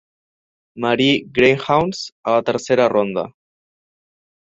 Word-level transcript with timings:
Marie 0.85 1.19
Greyhounds 1.37 2.01
a 2.33 2.37
la 2.37 2.43
tercera 2.51 2.89
ronda. 2.97 3.31